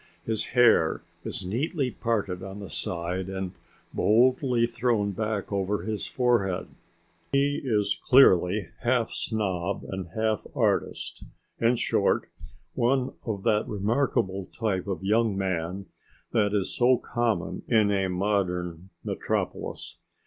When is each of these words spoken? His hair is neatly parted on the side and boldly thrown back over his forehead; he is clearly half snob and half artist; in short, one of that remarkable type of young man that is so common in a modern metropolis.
His 0.25 0.47
hair 0.57 1.03
is 1.23 1.45
neatly 1.45 1.91
parted 1.91 2.41
on 2.41 2.59
the 2.59 2.71
side 2.71 3.29
and 3.29 3.51
boldly 3.93 4.65
thrown 4.65 5.11
back 5.11 5.51
over 5.53 5.83
his 5.83 6.07
forehead; 6.07 6.69
he 7.33 7.61
is 7.63 7.99
clearly 8.01 8.69
half 8.79 9.11
snob 9.11 9.83
and 9.87 10.07
half 10.15 10.47
artist; 10.55 11.23
in 11.59 11.75
short, 11.75 12.31
one 12.73 13.13
of 13.27 13.43
that 13.43 13.67
remarkable 13.67 14.47
type 14.47 14.87
of 14.87 15.03
young 15.03 15.37
man 15.37 15.85
that 16.31 16.51
is 16.51 16.75
so 16.75 16.97
common 16.97 17.61
in 17.67 17.91
a 17.91 18.09
modern 18.09 18.89
metropolis. 19.03 19.99